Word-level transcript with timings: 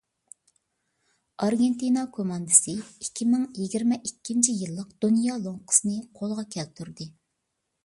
ئارگېنتىنا 1.43 2.05
كوماندىسى 2.15 2.73
ئىككى 3.03 3.29
مىڭ 3.35 3.45
يىگىرمە 3.61 4.01
ئىككىنچى 4.09 4.57
يىللىق 4.65 4.97
دۇنيا 5.07 5.39
لوڭقىسىنى 5.47 6.01
قولغا 6.19 6.49
كەلتۈردى. 6.59 7.11